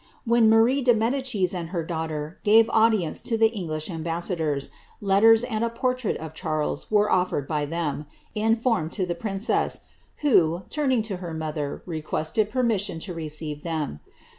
[0.25, 5.63] When Marie de Medicis and her daughter gave audience to the English ambassadors, letters and
[5.63, 9.81] a portrait of Charles were oflered by them, in form, to the princess,
[10.21, 13.99] who, turning to her mother, requested permission to receive them.